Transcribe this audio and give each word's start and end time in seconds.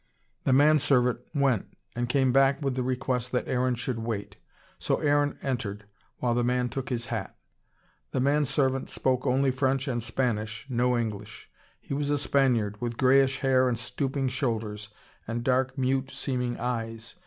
The 0.45 0.51
manservant 0.51 1.19
went, 1.31 1.77
and 1.95 2.09
came 2.09 2.31
back 2.33 2.59
with 2.59 2.73
the 2.73 2.81
request 2.81 3.31
that 3.33 3.47
Aaron 3.47 3.75
should 3.75 3.99
wait. 3.99 4.35
So 4.79 4.95
Aaron 4.97 5.37
entered, 5.43 5.83
while 6.17 6.33
the 6.33 6.43
man 6.43 6.69
took 6.69 6.89
his 6.89 7.05
hat. 7.13 7.37
The 8.09 8.19
manservant 8.19 8.89
spoke 8.89 9.27
only 9.27 9.51
French 9.51 9.87
and 9.87 10.01
Spanish, 10.01 10.65
no 10.69 10.97
English. 10.97 11.51
He 11.79 11.93
was 11.93 12.09
a 12.09 12.17
Spaniard, 12.17 12.81
with 12.81 12.97
greyish 12.97 13.41
hair 13.41 13.67
and 13.69 13.77
stooping 13.77 14.29
shoulders, 14.29 14.89
and 15.27 15.43
dark, 15.43 15.77
mute 15.77 16.09
seeming 16.09 16.57
eyes. 16.59 17.13